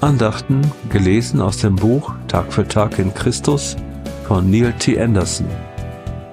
[0.00, 3.74] Andachten gelesen aus dem Buch Tag für Tag in Christus
[4.28, 4.96] von Neil T.
[5.00, 5.48] Anderson.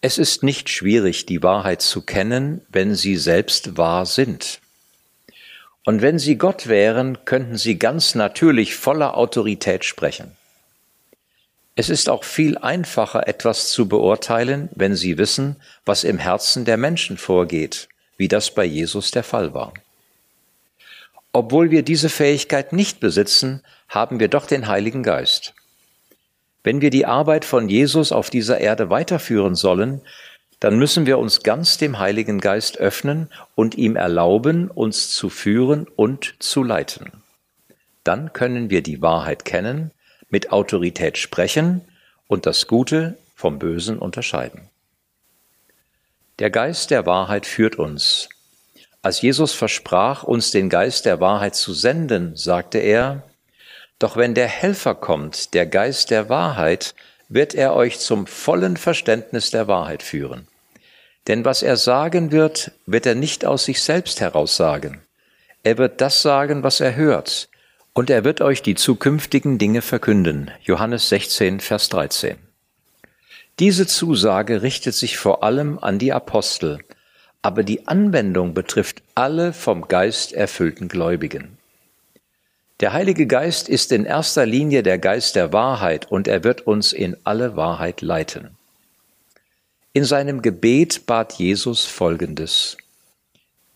[0.00, 4.60] Es ist nicht schwierig, die Wahrheit zu kennen, wenn sie selbst wahr sind.
[5.84, 10.36] Und wenn sie Gott wären, könnten sie ganz natürlich voller Autorität sprechen.
[11.74, 16.76] Es ist auch viel einfacher, etwas zu beurteilen, wenn sie wissen, was im Herzen der
[16.76, 19.72] Menschen vorgeht, wie das bei Jesus der Fall war.
[21.32, 25.54] Obwohl wir diese Fähigkeit nicht besitzen, haben wir doch den Heiligen Geist.
[26.62, 30.02] Wenn wir die Arbeit von Jesus auf dieser Erde weiterführen sollen,
[30.60, 35.88] dann müssen wir uns ganz dem Heiligen Geist öffnen und ihm erlauben, uns zu führen
[35.96, 37.10] und zu leiten.
[38.04, 39.90] Dann können wir die Wahrheit kennen,
[40.28, 41.82] mit Autorität sprechen
[42.28, 44.68] und das Gute vom Bösen unterscheiden.
[46.38, 48.28] Der Geist der Wahrheit führt uns,
[49.02, 53.24] als Jesus versprach, uns den Geist der Wahrheit zu senden, sagte er,
[53.98, 56.94] Doch wenn der Helfer kommt, der Geist der Wahrheit,
[57.28, 60.46] wird er euch zum vollen Verständnis der Wahrheit führen.
[61.28, 65.02] Denn was er sagen wird, wird er nicht aus sich selbst heraus sagen.
[65.64, 67.48] Er wird das sagen, was er hört,
[67.92, 70.50] und er wird euch die zukünftigen Dinge verkünden.
[70.62, 72.36] Johannes 16, Vers 13.
[73.58, 76.78] Diese Zusage richtet sich vor allem an die Apostel,
[77.42, 81.58] aber die Anwendung betrifft alle vom Geist erfüllten Gläubigen.
[82.78, 86.92] Der Heilige Geist ist in erster Linie der Geist der Wahrheit und er wird uns
[86.92, 88.56] in alle Wahrheit leiten.
[89.92, 92.76] In seinem Gebet bat Jesus Folgendes.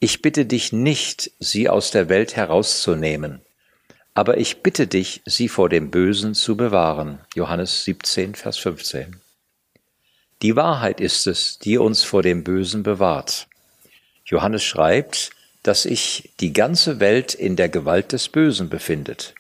[0.00, 3.41] Ich bitte dich nicht, sie aus der Welt herauszunehmen,
[4.14, 7.18] aber ich bitte dich, sie vor dem Bösen zu bewahren.
[7.34, 9.20] Johannes 17, Vers 15.
[10.42, 13.46] Die Wahrheit ist es, die uns vor dem Bösen bewahrt.
[14.26, 15.31] Johannes schreibt,
[15.62, 19.34] dass sich die ganze Welt in der Gewalt des Bösen befindet.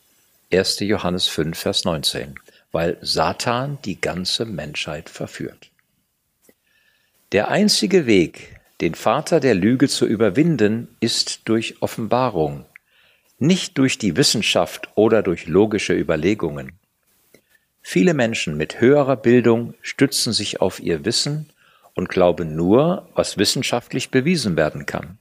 [0.52, 0.80] 1.
[0.80, 2.36] Johannes 5, Vers 19,
[2.70, 5.70] weil Satan die ganze Menschheit verführt.
[7.32, 12.64] Der einzige Weg, den Vater der Lüge zu überwinden, ist durch Offenbarung,
[13.40, 16.78] nicht durch die Wissenschaft oder durch logische Überlegungen.
[17.82, 21.50] Viele Menschen mit höherer Bildung stützen sich auf ihr Wissen
[21.96, 25.18] und glauben nur, was wissenschaftlich bewiesen werden kann.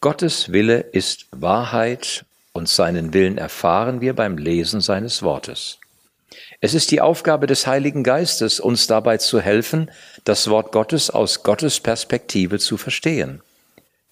[0.00, 5.78] Gottes Wille ist Wahrheit und seinen Willen erfahren wir beim Lesen seines Wortes.
[6.60, 9.90] Es ist die Aufgabe des Heiligen Geistes, uns dabei zu helfen,
[10.24, 13.40] das Wort Gottes aus Gottes Perspektive zu verstehen.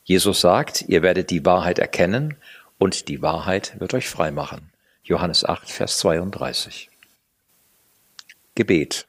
[0.04, 2.36] Jesus sagt, ihr werdet die Wahrheit erkennen
[2.78, 4.70] und die Wahrheit wird euch frei machen.
[5.04, 6.88] Johannes 8, Vers 32.
[8.54, 9.06] Gebet.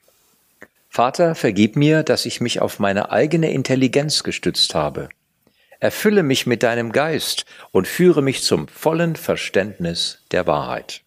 [0.94, 5.08] Vater, vergib mir, dass ich mich auf meine eigene Intelligenz gestützt habe.
[5.80, 11.04] Erfülle mich mit deinem Geist und führe mich zum vollen Verständnis der Wahrheit.